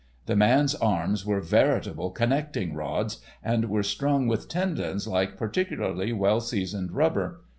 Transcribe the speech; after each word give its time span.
The 0.25 0.35
man's 0.35 0.73
arms 0.73 1.27
were 1.27 1.41
veritable 1.41 2.09
connecting 2.09 2.73
rods, 2.73 3.19
and 3.43 3.69
were 3.69 3.83
strung 3.83 4.25
with 4.27 4.49
tendons 4.49 5.05
like 5.07 5.37
particularly 5.37 6.11
well 6.11 6.39
seasoned 6.39 6.91
rubber. 6.93 7.41